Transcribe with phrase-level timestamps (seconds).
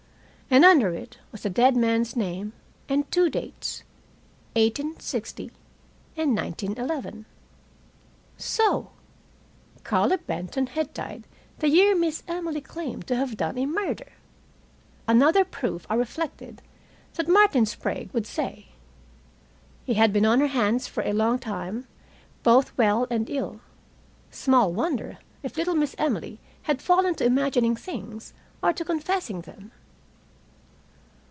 [0.53, 2.51] And under it was the dead man's name
[2.89, 3.83] and two dates,
[4.55, 5.43] 1860
[6.17, 7.25] and 1911.
[8.35, 8.89] So
[9.85, 11.25] Carlo Benton had died
[11.59, 14.11] the year Miss Emily claimed to have done a murder!
[15.07, 16.61] Another proof, I reflected
[17.13, 18.73] that Martin Sprague would say.
[19.85, 21.87] He had been on her hands for a long time,
[22.43, 23.61] both well and ill.
[24.31, 29.71] Small wonder if little Miss Emily had fallen to imagining things, or to confessing them.